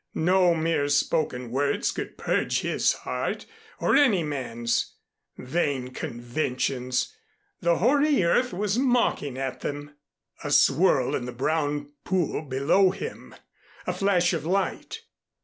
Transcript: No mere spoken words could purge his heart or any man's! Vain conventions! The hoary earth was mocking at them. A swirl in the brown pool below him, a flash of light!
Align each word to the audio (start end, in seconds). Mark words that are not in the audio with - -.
No 0.15 0.55
mere 0.55 0.89
spoken 0.89 1.51
words 1.51 1.91
could 1.91 2.17
purge 2.17 2.61
his 2.61 2.91
heart 3.05 3.45
or 3.79 3.95
any 3.95 4.23
man's! 4.23 4.95
Vain 5.37 5.89
conventions! 5.93 7.15
The 7.59 7.75
hoary 7.77 8.23
earth 8.23 8.51
was 8.51 8.79
mocking 8.79 9.37
at 9.37 9.59
them. 9.59 9.95
A 10.43 10.49
swirl 10.49 11.13
in 11.15 11.25
the 11.25 11.31
brown 11.31 11.91
pool 12.03 12.41
below 12.41 12.89
him, 12.89 13.35
a 13.85 13.93
flash 13.93 14.33
of 14.33 14.43
light! 14.43 15.01